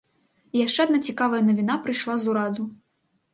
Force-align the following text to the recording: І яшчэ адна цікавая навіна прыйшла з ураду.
І 0.53 0.61
яшчэ 0.61 0.79
адна 0.87 0.99
цікавая 1.09 1.41
навіна 1.51 1.77
прыйшла 1.85 2.17
з 2.25 2.29
ураду. 2.33 2.67